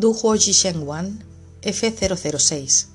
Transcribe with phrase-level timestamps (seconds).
[0.00, 0.34] Duhuo
[0.86, 1.22] Wan
[1.60, 2.86] F006.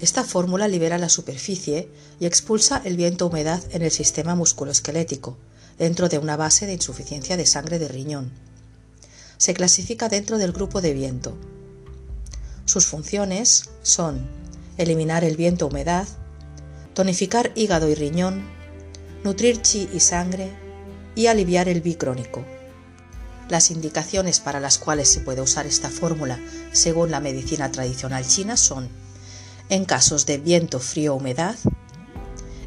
[0.00, 5.36] Esta fórmula libera la superficie y expulsa el viento humedad en el sistema musculoesquelético,
[5.78, 8.32] dentro de una base de insuficiencia de sangre de riñón.
[9.36, 11.36] Se clasifica dentro del grupo de viento.
[12.64, 14.26] Sus funciones son
[14.78, 16.08] eliminar el viento humedad,
[16.94, 18.48] tonificar hígado y riñón,
[19.24, 20.52] nutrir chi y sangre
[21.14, 22.55] y aliviar el bicrónico.
[23.48, 26.38] Las indicaciones para las cuales se puede usar esta fórmula
[26.72, 28.88] según la medicina tradicional china son
[29.68, 31.56] en casos de viento frío-humedad,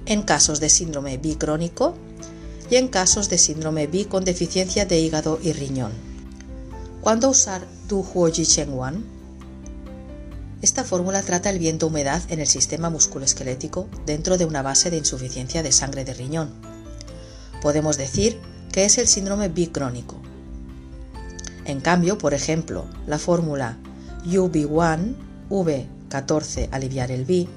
[0.06, 1.96] en casos de síndrome bicrónico
[2.70, 5.92] y en casos de síndrome bi con deficiencia de hígado y riñón.
[7.02, 9.04] ¿Cuándo usar Tu Huo Ji Cheng Wan?
[10.62, 15.64] Esta fórmula trata el viento-humedad en el sistema musculoesquelético dentro de una base de insuficiencia
[15.64, 16.52] de sangre de riñón.
[17.62, 18.40] Podemos decir
[18.72, 20.29] que es el síndrome bicrónico.
[21.70, 23.78] En cambio, por ejemplo, la fórmula
[24.26, 25.14] UB1,
[25.52, 27.48] V14 aliviar el B,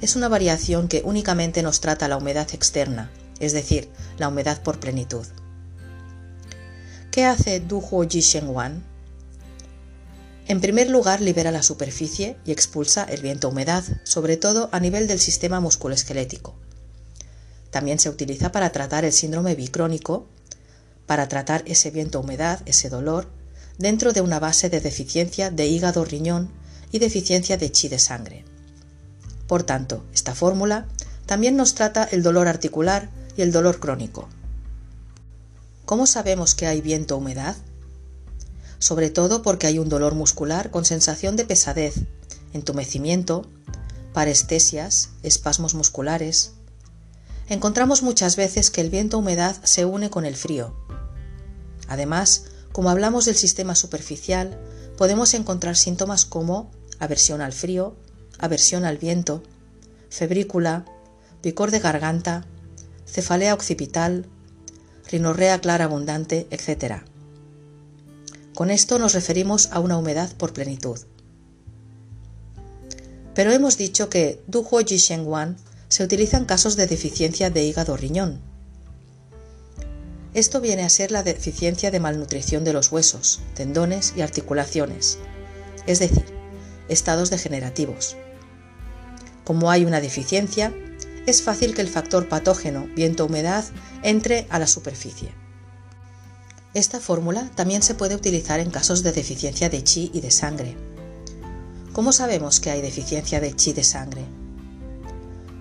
[0.00, 4.80] es una variación que únicamente nos trata la humedad externa, es decir, la humedad por
[4.80, 5.24] plenitud.
[7.12, 8.82] ¿Qué hace Du Huo Ji Shen Wan?
[10.48, 15.06] En primer lugar, libera la superficie y expulsa el viento humedad, sobre todo a nivel
[15.06, 16.56] del sistema musculoesquelético.
[17.70, 20.26] También se utiliza para tratar el síndrome bicrónico,
[21.06, 23.38] para tratar ese viento humedad, ese dolor,
[23.80, 26.50] dentro de una base de deficiencia de hígado-riñón
[26.92, 28.44] y deficiencia de chi de sangre.
[29.46, 30.86] Por tanto, esta fórmula
[31.24, 33.08] también nos trata el dolor articular
[33.38, 34.28] y el dolor crónico.
[35.86, 37.56] ¿Cómo sabemos que hay viento-humedad?
[38.78, 41.94] Sobre todo porque hay un dolor muscular con sensación de pesadez,
[42.52, 43.46] entumecimiento,
[44.12, 46.52] parestesias, espasmos musculares.
[47.48, 50.76] Encontramos muchas veces que el viento-humedad se une con el frío.
[51.88, 54.58] Además, como hablamos del sistema superficial,
[54.96, 57.96] podemos encontrar síntomas como aversión al frío,
[58.38, 59.42] aversión al viento,
[60.08, 60.84] febrícula,
[61.40, 62.46] picor de garganta,
[63.06, 64.26] cefalea occipital,
[65.10, 67.02] rinorrea clara abundante, etc.
[68.54, 70.98] Con esto nos referimos a una humedad por plenitud.
[73.34, 75.56] Pero hemos dicho que Du Huo Ji Sheng Wan
[75.88, 78.40] se utiliza en casos de deficiencia de hígado riñón,
[80.32, 85.18] esto viene a ser la deficiencia de malnutrición de los huesos, tendones y articulaciones,
[85.86, 86.24] es decir,
[86.88, 88.16] estados degenerativos.
[89.44, 90.72] Como hay una deficiencia,
[91.26, 93.64] es fácil que el factor patógeno viento-humedad
[94.02, 95.32] entre a la superficie.
[96.74, 100.76] Esta fórmula también se puede utilizar en casos de deficiencia de chi y de sangre.
[101.92, 104.24] ¿Cómo sabemos que hay deficiencia de chi de sangre?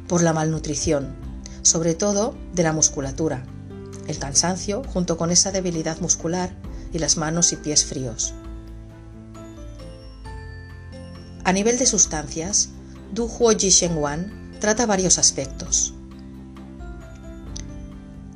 [0.08, 1.16] Por la malnutrición,
[1.63, 3.44] sobre todo de la musculatura,
[4.09, 6.52] el cansancio junto con esa debilidad muscular
[6.92, 8.34] y las manos y pies fríos.
[11.44, 12.70] A nivel de sustancias,
[13.14, 15.94] Du Huo Ji Wan trata varios aspectos.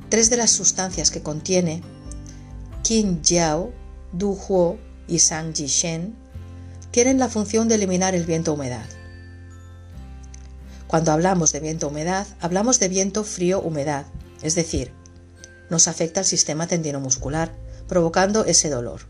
[0.08, 1.82] Tres de las sustancias que contiene,
[2.84, 3.72] Qin Jiao,
[4.12, 6.14] Du Huo y Sang Ji Shen,
[6.92, 8.86] tienen la función de eliminar el viento-humedad.
[10.86, 14.06] Cuando hablamos de viento-humedad, hablamos de viento frío-humedad,
[14.42, 14.92] es decir,
[15.74, 17.52] nos afecta al sistema tendinomuscular,
[17.88, 19.00] provocando ese dolor.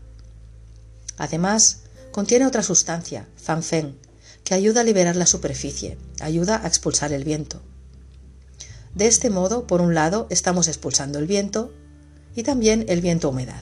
[1.15, 1.81] Además,
[2.11, 3.99] contiene otra sustancia, fanfen,
[4.43, 7.61] que ayuda a liberar la superficie, ayuda a expulsar el viento.
[8.95, 11.71] De este modo, por un lado, estamos expulsando el viento
[12.35, 13.61] y también el viento humedad.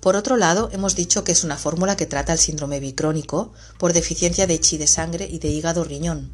[0.00, 3.92] Por otro lado, hemos dicho que es una fórmula que trata el síndrome bicrónico por
[3.92, 6.32] deficiencia de chi de sangre y de hígado riñón.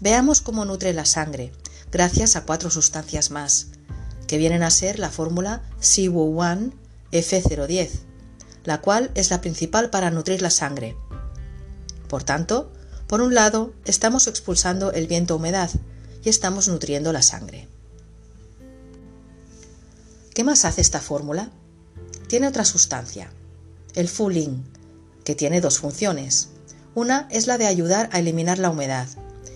[0.00, 1.52] Veamos cómo nutre la sangre,
[1.92, 3.68] gracias a cuatro sustancias más,
[4.26, 6.72] que vienen a ser la fórmula CWO1
[7.12, 7.90] F010,
[8.64, 10.96] la cual es la principal para nutrir la sangre.
[12.08, 12.72] Por tanto,
[13.06, 15.70] por un lado, estamos expulsando el viento humedad
[16.22, 17.68] y estamos nutriendo la sangre.
[20.34, 21.50] ¿Qué más hace esta fórmula?
[22.28, 23.32] Tiene otra sustancia,
[23.94, 24.62] el Fulling,
[25.24, 26.50] que tiene dos funciones.
[26.94, 29.08] Una es la de ayudar a eliminar la humedad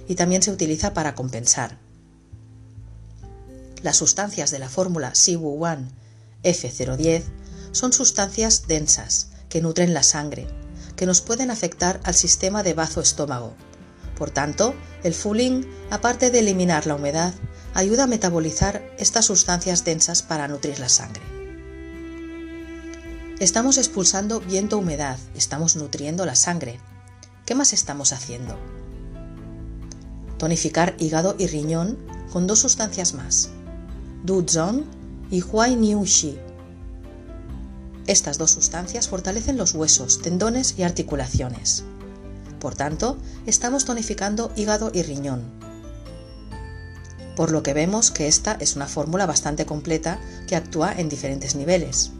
[0.08, 1.83] y también se utiliza para compensar.
[3.84, 5.90] Las sustancias de la fórmula CW1
[6.42, 7.22] F010
[7.72, 10.48] son sustancias densas que nutren la sangre,
[10.96, 13.52] que nos pueden afectar al sistema de bazo-estómago.
[14.16, 17.34] Por tanto, el Fulling, aparte de eliminar la humedad,
[17.74, 21.22] ayuda a metabolizar estas sustancias densas para nutrir la sangre.
[23.38, 26.80] Estamos expulsando viento-humedad, estamos nutriendo la sangre.
[27.44, 28.58] ¿Qué más estamos haciendo?
[30.38, 31.98] Tonificar hígado y riñón
[32.32, 33.50] con dos sustancias más,
[34.24, 34.84] Du Zong
[35.30, 36.38] y Huai Niu Shi.
[38.06, 41.84] Estas dos sustancias fortalecen los huesos, tendones y articulaciones.
[42.58, 45.42] Por tanto, estamos tonificando hígado y riñón.
[47.36, 51.54] Por lo que vemos que esta es una fórmula bastante completa que actúa en diferentes
[51.54, 52.10] niveles.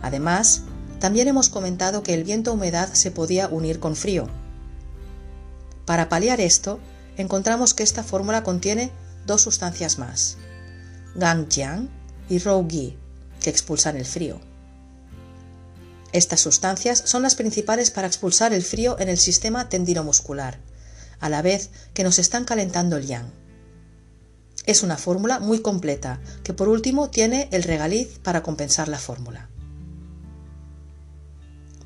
[0.00, 0.62] Además,
[1.00, 4.28] también hemos comentado que el viento-humedad se podía unir con frío.
[5.84, 6.78] Para paliar esto,
[7.16, 8.92] encontramos que esta fórmula contiene
[9.26, 10.38] dos sustancias más,
[11.14, 11.88] Gangjiang
[12.28, 12.96] y Rougi,
[13.40, 14.40] que expulsan el frío.
[16.12, 20.58] Estas sustancias son las principales para expulsar el frío en el sistema tendinomuscular,
[21.20, 23.30] a la vez que nos están calentando el yang.
[24.64, 29.48] Es una fórmula muy completa, que por último tiene el regaliz para compensar la fórmula.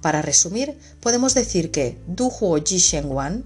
[0.00, 3.44] Para resumir, podemos decir que Du Huo Ji Shen Wan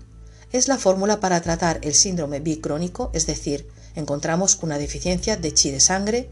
[0.52, 5.72] es la fórmula para tratar el síndrome bicrónico, es decir, encontramos una deficiencia de chi
[5.72, 6.30] de sangre,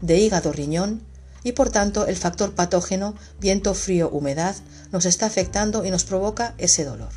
[0.00, 1.02] de hígado riñón
[1.44, 4.56] y por tanto el factor patógeno viento frío humedad
[4.92, 7.10] nos está afectando y nos provoca ese dolor.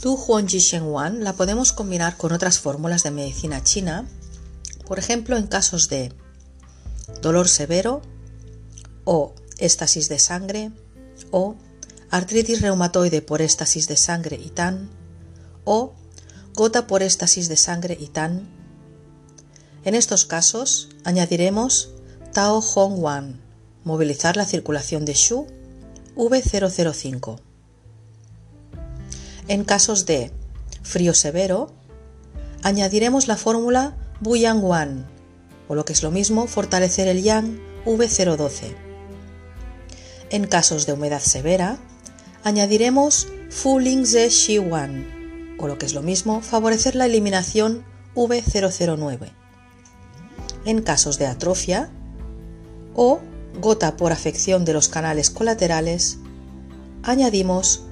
[0.00, 4.06] Tu Huon Ji Shen Wan la podemos combinar con otras fórmulas de medicina china,
[4.86, 6.12] por ejemplo en casos de
[7.22, 8.02] dolor severo
[9.04, 10.72] o éstasis de sangre
[11.30, 11.56] o
[12.10, 14.90] artritis reumatoide por éstasis de sangre y tan
[15.64, 15.94] o
[16.54, 18.48] gota por éstasis de sangre y tan.
[19.84, 21.90] En estos casos añadiremos
[22.32, 23.40] Tao Hong Wan,
[23.82, 25.46] movilizar la circulación de Shu,
[26.16, 27.40] V005.
[29.48, 30.30] En casos de
[30.82, 31.72] frío severo,
[32.62, 35.06] añadiremos la fórmula Buyang Wan,
[35.68, 38.74] o lo que es lo mismo, fortalecer el Yang V012.
[40.30, 41.78] En casos de humedad severa,
[42.44, 45.23] añadiremos Fu Ling Ze Shi Wan,
[45.58, 47.84] o lo que es lo mismo, favorecer la eliminación
[48.14, 49.30] V009.
[50.64, 51.90] En casos de atrofia
[52.94, 53.20] o
[53.60, 56.18] gota por afección de los canales colaterales,
[57.02, 57.84] añadimos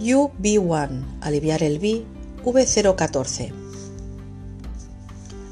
[0.00, 2.04] UB1, aliviar el B,
[2.44, 3.52] V014.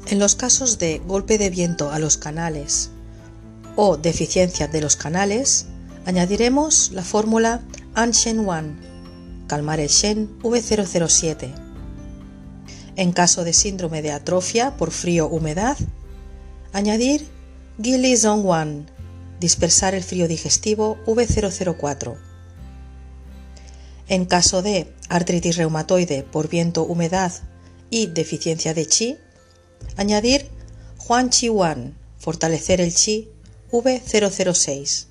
[0.07, 2.91] En los casos de golpe de viento a los canales
[3.75, 5.65] o deficiencia de los canales,
[6.05, 7.61] añadiremos la fórmula
[7.95, 8.94] Anshen 1
[9.47, 11.53] calmar el Shen V007.
[12.95, 15.77] En caso de síndrome de atrofia por frío-humedad,
[16.71, 17.27] añadir
[17.81, 18.85] Gili Zong 1,
[19.39, 22.17] dispersar el frío digestivo V004.
[24.07, 27.33] En caso de artritis reumatoide por viento-humedad
[27.89, 29.17] y deficiencia de chi,
[29.97, 30.49] añadir
[31.07, 33.29] Huan Chi 1, fortalecer el chi
[33.71, 35.07] V006.